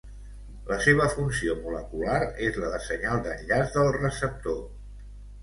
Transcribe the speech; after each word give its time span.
La 0.69 0.77
seva 0.85 1.03
funció 1.11 1.55
molecular 1.65 2.15
és 2.47 2.57
la 2.63 2.73
de 2.77 2.81
senyal 2.87 3.23
d'enllaç 3.29 3.77
del 3.79 3.93
receptor. 4.01 4.59